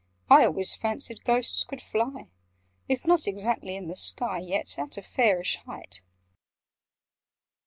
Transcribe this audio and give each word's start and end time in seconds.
I 0.31 0.45
always 0.45 0.73
fancied 0.75 1.23
Ghosts 1.25 1.63
could 1.63 1.79
fly— 1.79 2.31
If 2.89 3.05
not 3.05 3.27
exactly 3.27 3.75
in 3.75 3.87
the 3.87 3.95
sky, 3.95 4.39
Yet 4.39 4.79
at 4.79 4.97
a 4.97 5.03
fairish 5.03 5.57
height." 5.57 6.01